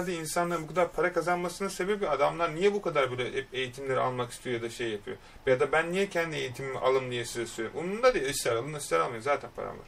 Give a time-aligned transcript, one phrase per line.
[0.00, 4.32] eğitimlerde insanların bu kadar para kazanmasının sebebi adamlar niye bu kadar böyle hep eğitimleri almak
[4.32, 5.16] istiyor ya da şey yapıyor.
[5.46, 7.80] Ya da ben niye kendi eğitimimi alım diye size söylüyorum.
[7.80, 8.26] Umurumda değil.
[8.26, 9.22] ister alın ister almayın.
[9.22, 9.86] Zaten param var.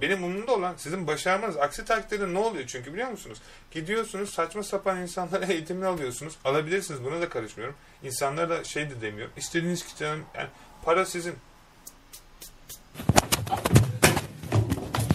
[0.00, 1.56] Benim umurumda olan sizin başarmanız.
[1.56, 3.38] Aksi takdirde ne oluyor çünkü biliyor musunuz?
[3.70, 6.36] Gidiyorsunuz saçma sapan insanlara eğitimini alıyorsunuz.
[6.44, 7.76] Alabilirsiniz buna da karışmıyorum.
[8.02, 9.32] İnsanlara da şey de demiyorum.
[9.36, 10.48] İstediğiniz kitabın yani
[10.84, 11.34] para sizin.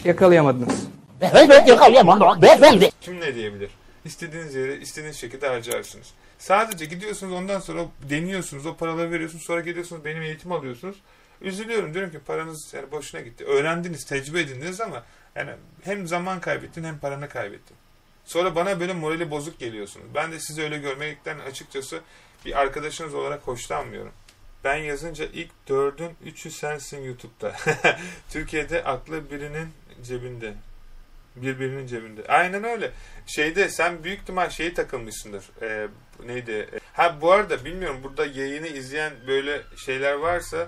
[0.05, 0.87] Yakalayamadınız.
[1.21, 2.41] Evet yakalayamam.
[2.41, 2.91] Beyefendi.
[3.01, 3.71] Kim ne diyebilir?
[4.05, 6.13] İstediğiniz yere istediğiniz şekilde harcarsınız.
[6.39, 10.95] Sadece gidiyorsunuz ondan sonra deniyorsunuz o paraları veriyorsunuz sonra gidiyorsunuz benim eğitim alıyorsunuz.
[11.41, 13.45] Üzülüyorum diyorum ki paranız yani boşuna gitti.
[13.45, 15.03] Öğrendiniz, tecrübe edindiniz ama
[15.35, 15.51] yani
[15.83, 17.77] hem zaman kaybettin hem paranı kaybettin.
[18.25, 20.05] Sonra bana böyle morali bozuk geliyorsunuz.
[20.15, 22.01] Ben de sizi öyle görmekten açıkçası
[22.45, 24.13] bir arkadaşınız olarak hoşlanmıyorum.
[24.63, 27.55] Ben yazınca ilk dördün üçü sensin YouTube'da.
[28.29, 29.69] Türkiye'de aklı birinin
[30.03, 30.53] cebinde.
[31.35, 32.23] Birbirinin cebinde.
[32.27, 32.91] Aynen öyle.
[33.25, 35.43] Şeyde sen büyük ihtimal şeyi takılmışsındır.
[35.61, 35.87] Ee,
[36.25, 36.69] neydi?
[36.93, 40.67] Ha bu arada bilmiyorum burada yayını izleyen böyle şeyler varsa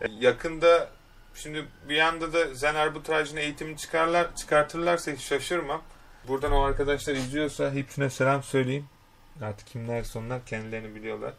[0.00, 0.90] e, yakında
[1.34, 5.82] şimdi bir yanda da zen arbitrajının eğitimini çıkarlar, çıkartırlarsa hiç şaşırmam.
[6.28, 8.86] Buradan o arkadaşlar izliyorsa hepsine selam söyleyeyim.
[9.42, 11.34] Artık kimler onlar kendilerini biliyorlar.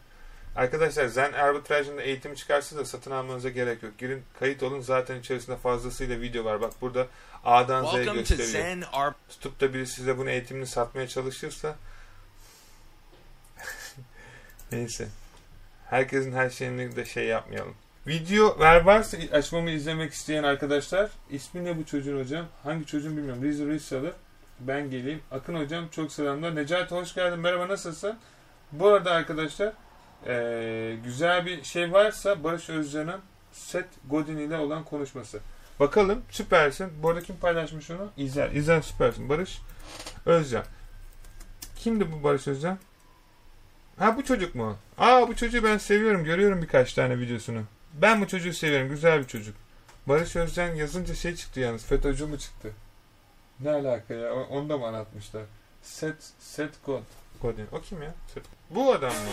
[0.56, 3.98] Arkadaşlar Zen arbitrajında eğitimi çıkarsa da satın almanıza gerek yok.
[3.98, 6.60] Girin kayıt olun zaten içerisinde fazlasıyla video var.
[6.60, 7.06] Bak burada
[7.44, 8.48] A'dan Z'ye gösteriyor.
[8.48, 9.14] Zen Arb.
[9.28, 11.76] Tutup da biri size bunu eğitimini satmaya çalışırsa
[14.72, 15.08] neyse.
[15.86, 17.74] Herkesin her şeyini de şey yapmayalım.
[18.06, 22.46] Video ver varsa açmamı izlemek isteyen arkadaşlar ismi ne bu çocuğun hocam?
[22.62, 23.42] Hangi çocuğun bilmiyorum.
[23.42, 24.12] Riz Rizsalı.
[24.60, 25.20] Ben geleyim.
[25.30, 26.56] Akın hocam çok selamlar.
[26.56, 27.38] Necati hoş geldin.
[27.38, 28.18] Merhaba nasılsın?
[28.72, 29.72] Bu arada arkadaşlar
[30.26, 33.20] eee, güzel bir şey varsa Barış Özcan'ın
[33.52, 35.40] Seth Godin ile olan konuşması.
[35.80, 37.02] Bakalım süpersin.
[37.02, 38.10] Bu arada kim paylaşmış onu?
[38.16, 38.54] İzel.
[38.54, 39.28] İzel süpersin.
[39.28, 39.58] Barış
[40.26, 40.64] Özcan.
[41.76, 42.78] Kimdi bu Barış Özcan?
[43.98, 44.76] Ha bu çocuk mu?
[44.98, 46.24] Aa bu çocuğu ben seviyorum.
[46.24, 47.62] Görüyorum birkaç tane videosunu.
[47.94, 48.88] Ben bu çocuğu seviyorum.
[48.88, 49.56] Güzel bir çocuk.
[50.06, 51.84] Barış Özcan yazınca şey çıktı yalnız.
[51.84, 52.72] FETÖ'cü mü çıktı?
[53.60, 54.34] Ne alaka ya?
[54.34, 55.42] Onu da mı anlatmışlar?
[55.82, 57.00] Set, Set God.
[57.42, 57.66] Godin.
[57.72, 58.14] O kim ya?
[58.34, 58.42] Set.
[58.70, 59.30] Bu adam mı?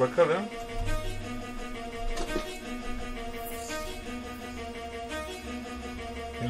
[0.00, 0.42] Bakalım.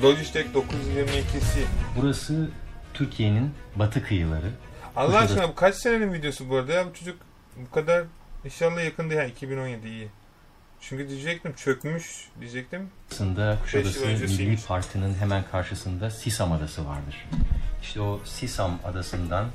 [0.03, 1.65] Logitech 922'si.
[1.97, 2.49] Burası
[2.94, 4.50] Türkiye'nin batı kıyıları.
[4.97, 7.21] Allah aşkına bu kaç senenin videosu bu arada ya bu çocuk
[7.56, 8.05] bu kadar
[8.44, 10.09] inşallah yakında ya 2017 iyi.
[10.81, 12.91] Çünkü diyecektim çökmüş diyecektim.
[13.12, 14.06] Aslında Kuşadası.
[14.06, 17.28] Milli Parkı'nın hemen karşısında Sisam Adası vardır.
[17.82, 19.47] İşte o Sisam Adası'ndan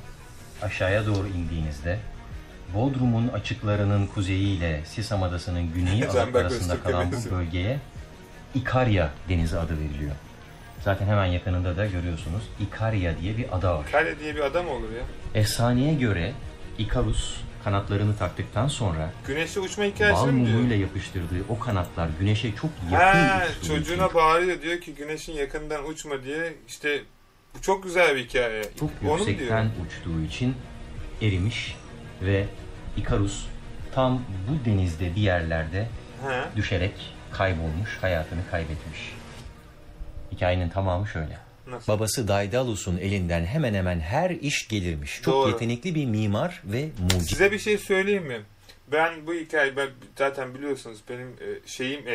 [0.62, 1.98] aşağıya doğru indiğinizde
[2.74, 7.78] Bodrum'un açıklarının kuzeyiyle Sisam Adası'nın güneyi arasında kalan bu bölgeye
[8.54, 10.12] İkarya Denizi adı veriliyor.
[10.84, 13.86] Zaten hemen yakınında da görüyorsunuz İkarya diye bir ada var.
[13.92, 15.02] Kale diye bir adam olur ya.
[15.40, 16.32] Efsaneye göre
[16.78, 19.88] Ikarus kanatlarını taktıktan sonra Güneşe uçma bal
[20.28, 20.56] mi diyor?
[20.56, 25.32] mumuyla yapıştırdığı o kanatlar güneşe çok yakın Ha, uçtuğu için çocuğuna bağırıyor diyor ki güneşin
[25.32, 27.02] yakından uçma diye işte
[27.58, 28.62] bu çok güzel bir hikaye.
[28.80, 29.86] çok Onu yüksekten diyor?
[29.86, 30.54] uçtuğu için
[31.22, 31.76] erimiş
[32.22, 32.46] ve
[32.96, 33.46] Ikarus
[33.94, 35.88] tam bu denizde bir yerlerde
[36.22, 36.50] Ha.
[36.56, 36.92] düşerek
[37.32, 39.12] kaybolmuş, hayatını kaybetmiş.
[40.32, 41.38] Hikayenin tamamı şöyle.
[41.66, 41.92] Nasıl?
[41.92, 45.22] Babası Daidalus'un elinden hemen hemen her iş gelirmiş.
[45.22, 45.48] Çok Doğru.
[45.50, 47.28] yetenekli bir mimar ve mucit.
[47.28, 48.42] Size bir şey söyleyeyim mi?
[48.92, 49.88] Ben bu hikayeyi ben
[50.18, 52.14] zaten biliyorsunuz benim e, şeyim e,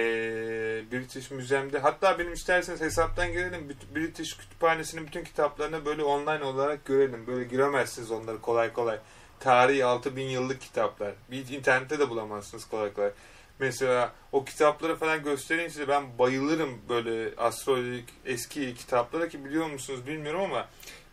[0.92, 7.28] British Müzem'de hatta benim isterseniz hesaptan girelim British Kütüphanesi'nin bütün kitaplarını böyle online olarak görelim.
[7.28, 8.98] Böyle giremezsiniz onları kolay kolay.
[9.42, 11.14] Tarihi 6000 yıllık kitaplar.
[11.32, 13.12] Bir internette de bulamazsınız kolay kolay.
[13.60, 15.88] Mesela o kitapları falan göstereyim size.
[15.88, 20.68] Ben bayılırım böyle astrolojik eski kitaplara ki biliyor musunuz bilmiyorum ama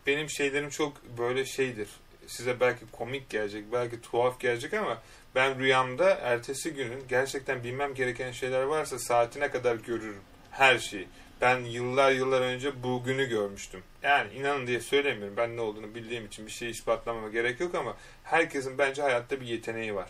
[0.07, 1.89] benim şeylerim çok böyle şeydir.
[2.27, 5.01] Size belki komik gelecek, belki tuhaf gelecek ama
[5.35, 10.21] ben rüyamda ertesi günün gerçekten bilmem gereken şeyler varsa saatine kadar görürüm.
[10.51, 11.07] Her şeyi.
[11.41, 13.83] Ben yıllar yıllar önce bugünü görmüştüm.
[14.03, 15.37] Yani inanın diye söylemiyorum.
[15.37, 19.45] Ben ne olduğunu bildiğim için bir şey ispatlamama gerek yok ama herkesin bence hayatta bir
[19.45, 20.09] yeteneği var.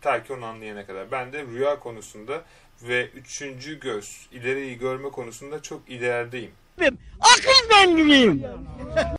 [0.00, 1.10] Ta ki onu anlayana kadar.
[1.10, 2.44] Ben de rüya konusunda
[2.82, 6.52] ve üçüncü göz, ileriyi görme konusunda çok ilerideyim.
[7.20, 7.96] Akıl ben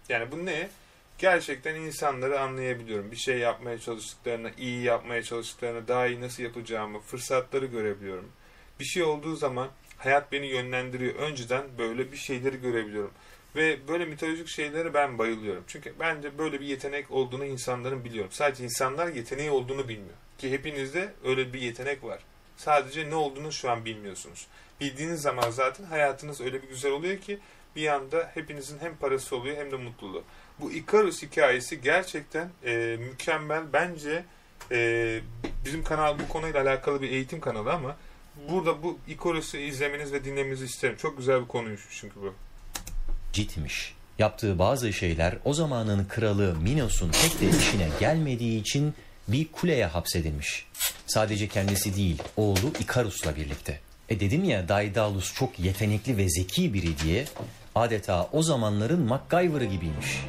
[0.10, 0.70] Yani bu ne?
[1.18, 3.12] Gerçekten insanları anlayabiliyorum.
[3.12, 8.32] Bir şey yapmaya çalıştıklarını, iyi yapmaya çalıştıklarını, daha iyi nasıl yapacağımı, fırsatları görebiliyorum.
[8.80, 9.68] Bir şey olduğu zaman
[9.98, 11.16] hayat beni yönlendiriyor.
[11.16, 13.12] Önceden böyle bir şeyleri görebiliyorum.
[13.56, 15.64] Ve böyle mitolojik şeylere ben bayılıyorum.
[15.68, 18.32] Çünkü bence böyle bir yetenek olduğunu insanların biliyorum.
[18.32, 20.16] Sadece insanlar yeteneği olduğunu bilmiyor.
[20.38, 22.20] Ki hepinizde öyle bir yetenek var.
[22.58, 24.48] Sadece ne olduğunu şu an bilmiyorsunuz.
[24.82, 27.40] Bildiğiniz zaman zaten hayatınız öyle bir güzel oluyor ki
[27.76, 30.24] bir anda hepinizin hem parası oluyor hem de mutluluğu.
[30.60, 33.64] Bu Icarus hikayesi gerçekten e, mükemmel.
[33.74, 34.24] Bence
[34.72, 35.20] e,
[35.66, 37.98] bizim kanal bu konuyla alakalı bir eğitim kanalı ama
[38.50, 40.96] burada bu Icarus'u izlemeniz ve dinlemenizi isterim.
[40.98, 42.34] Çok güzel bir konuymuş çünkü bu.
[43.34, 43.96] Citmiş.
[44.20, 48.94] Yaptığı bazı şeyler o zamanın kralı Minos'un pek de işine gelmediği için
[49.28, 50.68] bir kuleye hapsedilmiş.
[51.08, 53.80] Sadece kendisi değil, oğlu Ikarus'la birlikte.
[54.10, 57.26] E dedim ya Daedalus çok yetenekli ve zeki biri diye
[57.76, 60.20] adeta o zamanların MacGyver'ı gibiymiş.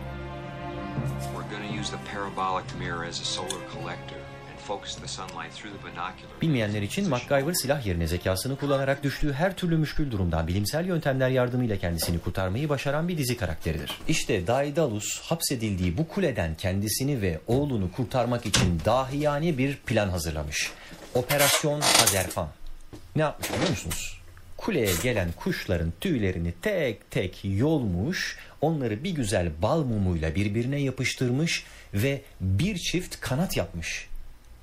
[1.34, 4.25] We're to use the parabolic mirror as a solar collector
[4.66, 6.40] and focus the sunlight through the binocular.
[6.42, 11.76] Bilmeyenler için MacGyver silah yerine zekasını kullanarak düştüğü her türlü müşkül durumdan bilimsel yöntemler yardımıyla
[11.76, 13.98] kendisini kurtarmayı başaran bir dizi karakteridir.
[14.08, 20.70] İşte Daedalus hapsedildiği bu kuleden kendisini ve oğlunu kurtarmak için dahiyane bir plan hazırlamış.
[21.14, 22.48] Operasyon Hazerfan.
[23.16, 24.20] Ne yapmış biliyor musunuz?
[24.56, 31.64] Kuleye gelen kuşların tüylerini tek tek yolmuş, onları bir güzel bal mumuyla birbirine yapıştırmış
[31.94, 34.08] ve bir çift kanat yapmış.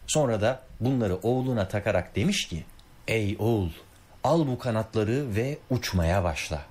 [0.07, 2.63] Sonra da bunları oğluna takarak demiş ki,
[3.07, 3.69] Ey oğul,
[4.23, 6.61] al bu kanatları ve uçmaya başla.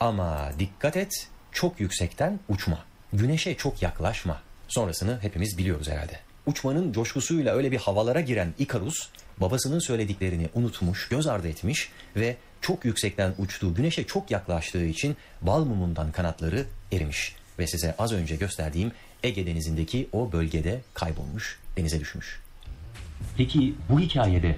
[0.00, 2.78] Ama dikkat et, çok yüksekten uçma.
[3.12, 4.42] Güneşe çok yaklaşma.
[4.68, 6.20] Sonrasını hepimiz biliyoruz herhalde.
[6.46, 9.08] Uçmanın coşkusuyla öyle bir havalara giren Ikarus,
[9.40, 15.64] babasının söylediklerini unutmuş, göz ardı etmiş ve çok yüksekten uçtuğu, güneşe çok yaklaştığı için bal
[15.64, 17.34] mumundan kanatları erimiş.
[17.58, 18.92] Ve size az önce gösterdiğim
[19.22, 22.45] Ege Denizi'ndeki o bölgede kaybolmuş, denize düşmüş.
[23.36, 24.56] Peki bu hikayede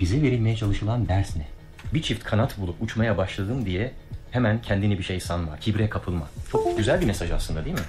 [0.00, 1.46] bize verilmeye çalışılan ders ne?
[1.94, 3.92] Bir çift kanat bulup uçmaya başladım diye
[4.30, 6.28] hemen kendini bir şey sanma, kibre kapılma.
[6.52, 7.82] Çok güzel bir mesaj aslında değil mi?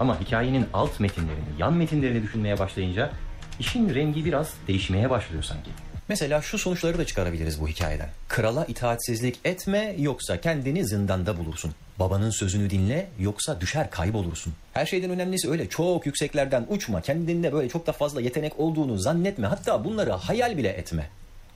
[0.00, 3.10] Ama hikayenin alt metinlerini, yan metinlerini düşünmeye başlayınca
[3.58, 5.70] işin rengi biraz değişmeye başlıyor sanki.
[6.10, 8.08] Mesela şu sonuçları da çıkarabiliriz bu hikayeden.
[8.28, 11.74] Krala itaatsizlik etme yoksa kendini zindanda bulursun.
[11.98, 14.52] Babanın sözünü dinle yoksa düşer kaybolursun.
[14.72, 17.00] Her şeyden önemlisi öyle çok yükseklerden uçma.
[17.00, 19.46] Kendinde böyle çok da fazla yetenek olduğunu zannetme.
[19.46, 21.08] Hatta bunları hayal bile etme.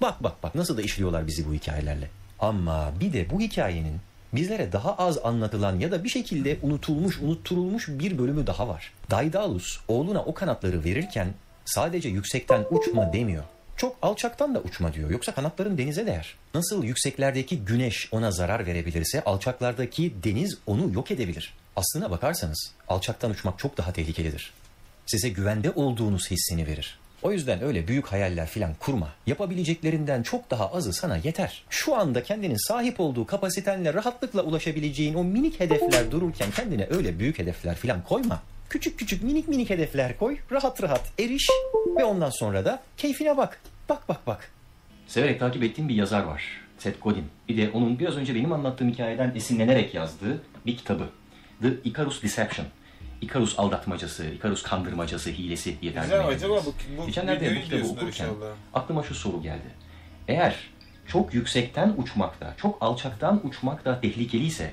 [0.02, 2.08] Bak bak bak nasıl da işliyorlar bizi bu hikayelerle.
[2.38, 3.96] Ama bir de bu hikayenin
[4.32, 8.92] bizlere daha az anlatılan ya da bir şekilde unutulmuş, unutturulmuş bir bölümü daha var.
[9.10, 11.28] Daedalus oğluna o kanatları verirken
[11.64, 13.44] sadece yüksekten uçma demiyor.
[13.76, 15.10] Çok alçaktan da uçma diyor.
[15.10, 16.34] Yoksa kanatların denize değer.
[16.54, 21.54] Nasıl yükseklerdeki güneş ona zarar verebilirse alçaklardaki deniz onu yok edebilir.
[21.76, 24.52] Aslına bakarsanız alçaktan uçmak çok daha tehlikelidir.
[25.06, 26.98] Size güvende olduğunuz hissini verir.
[27.22, 29.08] O yüzden öyle büyük hayaller filan kurma.
[29.26, 31.64] Yapabileceklerinden çok daha azı sana yeter.
[31.70, 37.38] Şu anda kendinin sahip olduğu kapasitenle rahatlıkla ulaşabileceğin o minik hedefler dururken kendine öyle büyük
[37.38, 38.42] hedefler filan koyma.
[38.74, 40.38] Küçük küçük minik minik hedefler koy.
[40.52, 41.48] Rahat rahat eriş
[41.96, 43.60] ve ondan sonra da keyfine bak.
[43.88, 44.50] Bak bak bak.
[45.06, 46.42] Severek takip ettiğim bir yazar var.
[46.78, 47.24] Seth Godin.
[47.48, 51.08] Bir de onun biraz önce benim anlattığım hikayeden esinlenerek yazdığı bir kitabı.
[51.62, 52.66] The Icarus Deception.
[53.20, 56.44] Icarus aldatmacası, Icarus kandırmacası, hilesi diye tercüme Güzel ediliriz.
[56.44, 58.52] acaba bu, bu Geçenlerde bu kitabı okurken inşallah.
[58.74, 59.70] aklıma şu soru geldi.
[60.28, 60.56] Eğer
[61.06, 64.70] çok yüksekten uçmakta, çok alçaktan uçmakta tehlikeliyse,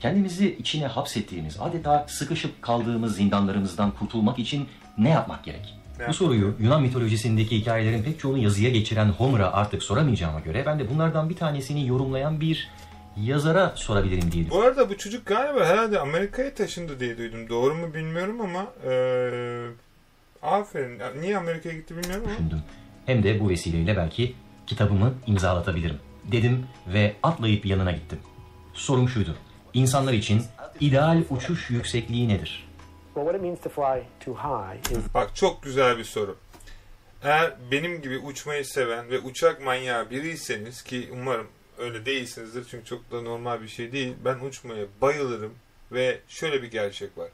[0.00, 5.74] kendimizi içine hapsettiğimiz, adeta sıkışıp kaldığımız zindanlarımızdan kurtulmak için ne yapmak gerek?
[5.98, 10.78] Ne Bu soruyu Yunan mitolojisindeki hikayelerin pek çoğunu yazıya geçiren Homer'a artık soramayacağıma göre ben
[10.78, 12.68] de bunlardan bir tanesini yorumlayan bir
[13.16, 17.48] yazara sorabilirim diye Bu arada bu çocuk galiba herhalde Amerika'ya taşındı diye duydum.
[17.48, 19.68] Doğru mu bilmiyorum ama eee
[20.42, 21.00] aferin.
[21.20, 22.34] Niye Amerika'ya gitti bilmiyorum ama.
[22.34, 22.60] düşündüm.
[23.06, 24.34] Hem de bu vesileyle belki
[24.66, 25.98] kitabımı imzalatabilirim.
[26.32, 28.18] Dedim ve atlayıp yanına gittim.
[28.74, 29.36] Sorum şuydu.
[29.74, 30.42] İnsanlar için
[30.80, 32.68] ideal uçuş yüksekliği nedir?
[33.14, 36.36] Well, what it means to fly too high is Bak çok güzel bir soru.
[37.22, 41.46] Eğer benim gibi uçmayı seven ve uçak manyağı biriyseniz ki umarım
[41.78, 44.14] öyle değilsinizdir çünkü çok da normal bir şey değil.
[44.24, 45.54] Ben uçmaya bayılırım
[45.92, 47.28] ve şöyle bir gerçek var.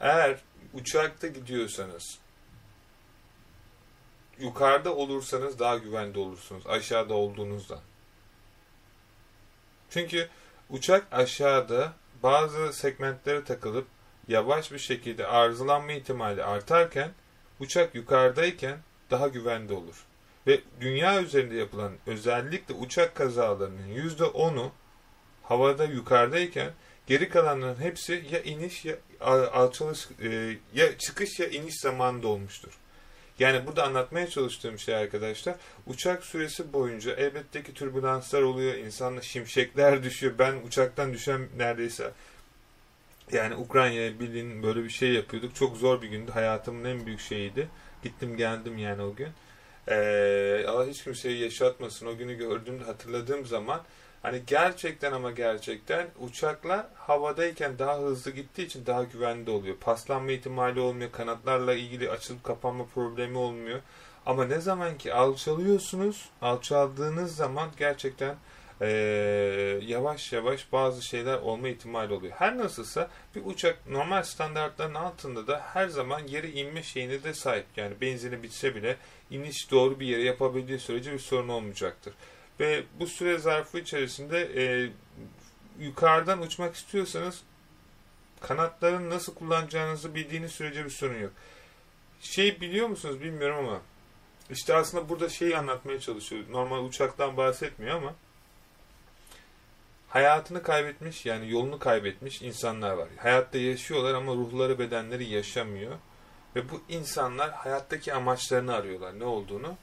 [0.00, 0.36] Eğer
[0.74, 2.18] uçakta gidiyorsanız
[4.38, 7.80] yukarıda olursanız daha güvende olursunuz aşağıda olduğunuzdan.
[9.90, 10.28] Çünkü
[10.70, 11.92] uçak aşağıda
[12.22, 13.86] bazı segmentlere takılıp
[14.28, 17.10] yavaş bir şekilde arızalanma ihtimali artarken
[17.60, 18.78] uçak yukarıdayken
[19.10, 20.04] daha güvende olur.
[20.46, 24.72] Ve dünya üzerinde yapılan özellikle uçak kazalarının %10'u
[25.42, 26.72] havada yukarıdayken
[27.06, 28.96] geri kalanların hepsi ya iniş ya
[29.52, 32.72] alçalış e, ya çıkış ya iniş zamanında olmuştur.
[33.38, 40.02] Yani burada anlatmaya çalıştığım şey arkadaşlar uçak süresi boyunca elbette ki türbülanslar oluyor, insanla şimşekler
[40.02, 40.34] düşüyor.
[40.38, 42.12] Ben uçaktan düşen neredeyse
[43.32, 45.54] yani Ukrayna'ya bildiğin böyle bir şey yapıyorduk.
[45.54, 46.30] Çok zor bir gündü.
[46.32, 47.68] Hayatımın en büyük şeyiydi.
[48.02, 49.28] Gittim geldim yani o gün.
[49.88, 52.06] Ee, Allah hiç kimseyi yaşatmasın.
[52.06, 53.82] O günü gördüğümde hatırladığım zaman
[54.24, 59.76] hani gerçekten ama gerçekten uçaklar havadayken daha hızlı gittiği için daha güvenli oluyor.
[59.76, 61.12] Paslanma ihtimali olmuyor.
[61.12, 63.80] Kanatlarla ilgili açılıp kapanma problemi olmuyor.
[64.26, 68.34] Ama ne zaman ki alçalıyorsunuz, alçaldığınız zaman gerçekten
[68.80, 68.86] ee,
[69.82, 72.32] yavaş yavaş bazı şeyler olma ihtimali oluyor.
[72.36, 77.66] Her nasılsa bir uçak normal standartların altında da her zaman yere inme şeyine de sahip.
[77.76, 78.96] Yani benzini bitse bile
[79.30, 82.14] iniş doğru bir yere yapabildiği sürece bir sorun olmayacaktır.
[82.60, 84.90] Ve bu süre zarfı içerisinde e,
[85.78, 87.42] yukarıdan uçmak istiyorsanız
[88.40, 91.32] kanatların nasıl kullanacağınızı bildiğiniz sürece bir sorun yok.
[92.20, 93.80] Şey biliyor musunuz bilmiyorum ama
[94.50, 96.44] işte aslında burada şeyi anlatmaya çalışıyor.
[96.50, 98.14] Normal uçaktan bahsetmiyor ama
[100.08, 103.08] hayatını kaybetmiş yani yolunu kaybetmiş insanlar var.
[103.16, 105.92] Hayatta yaşıyorlar ama ruhları bedenleri yaşamıyor.
[106.56, 109.18] Ve bu insanlar hayattaki amaçlarını arıyorlar.
[109.18, 109.76] Ne olduğunu.